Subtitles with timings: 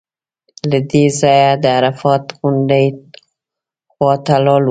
[0.69, 2.85] له دې ځایه د عرفات غونډۍ
[3.91, 4.59] خوا ته لاړو.